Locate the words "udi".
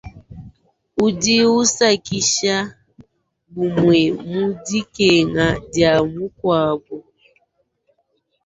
1.05-1.35